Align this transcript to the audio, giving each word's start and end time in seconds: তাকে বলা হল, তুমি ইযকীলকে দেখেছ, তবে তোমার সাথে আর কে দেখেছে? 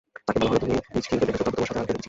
তাকে 0.27 0.37
বলা 0.41 0.49
হল, 0.51 0.61
তুমি 0.63 0.75
ইযকীলকে 0.99 1.25
দেখেছ, 1.29 1.41
তবে 1.45 1.53
তোমার 1.55 1.67
সাথে 1.69 1.79
আর 1.81 1.85
কে 1.87 1.87
দেখেছে? 1.89 1.99